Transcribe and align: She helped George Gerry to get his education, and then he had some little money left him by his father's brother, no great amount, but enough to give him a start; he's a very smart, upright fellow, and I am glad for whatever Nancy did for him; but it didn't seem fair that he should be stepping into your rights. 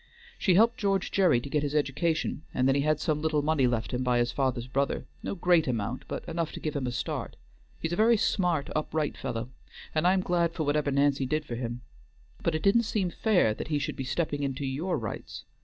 She 0.39 0.55
helped 0.55 0.79
George 0.79 1.11
Gerry 1.11 1.39
to 1.41 1.47
get 1.47 1.61
his 1.61 1.75
education, 1.75 2.41
and 2.55 2.67
then 2.67 2.73
he 2.73 2.81
had 2.81 2.99
some 2.99 3.21
little 3.21 3.43
money 3.43 3.67
left 3.67 3.91
him 3.93 4.01
by 4.01 4.17
his 4.17 4.31
father's 4.31 4.65
brother, 4.65 5.05
no 5.21 5.35
great 5.35 5.67
amount, 5.67 6.05
but 6.07 6.25
enough 6.27 6.51
to 6.53 6.59
give 6.59 6.75
him 6.75 6.87
a 6.87 6.91
start; 6.91 7.35
he's 7.79 7.93
a 7.93 8.01
very 8.01 8.17
smart, 8.17 8.71
upright 8.75 9.15
fellow, 9.15 9.51
and 9.93 10.07
I 10.07 10.13
am 10.13 10.21
glad 10.21 10.53
for 10.55 10.63
whatever 10.63 10.89
Nancy 10.89 11.27
did 11.27 11.45
for 11.45 11.53
him; 11.53 11.81
but 12.41 12.55
it 12.55 12.63
didn't 12.63 12.81
seem 12.81 13.11
fair 13.11 13.53
that 13.53 13.67
he 13.67 13.77
should 13.77 13.95
be 13.95 14.03
stepping 14.03 14.41
into 14.41 14.65
your 14.65 14.97
rights. 14.97 15.45